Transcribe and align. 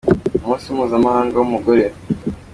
Umunsi 0.45 0.67
Mpuzamahanga 0.75 1.35
w’Umugore. 1.37 1.83